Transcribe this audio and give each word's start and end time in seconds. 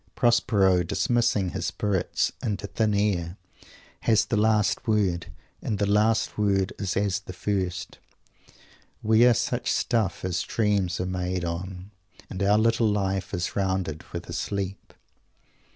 Prospero, 0.15 0.81
dismissing 0.81 1.49
his 1.49 1.67
spirits 1.67 2.31
"into 2.41 2.65
thin 2.65 2.95
air," 2.95 3.37
has 3.99 4.25
the 4.25 4.35
last 4.35 4.87
word; 4.87 5.27
and 5.61 5.77
the 5.77 5.85
last 5.85 6.39
word 6.39 6.73
is 6.79 6.97
as 6.97 7.19
the 7.19 7.33
first: 7.33 7.99
"we 9.03 9.23
are 9.27 9.35
such 9.35 9.71
stuff 9.71 10.25
as 10.25 10.41
dreams 10.41 10.99
are 10.99 11.05
made 11.05 11.45
on, 11.45 11.91
and 12.31 12.41
our 12.41 12.57
little 12.57 12.89
life 12.89 13.31
is 13.31 13.55
rounded 13.55 14.01
with 14.11 14.27
a 14.27 14.33
sleep." 14.33 14.95